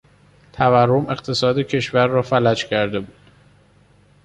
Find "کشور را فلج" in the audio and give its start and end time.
1.59-2.65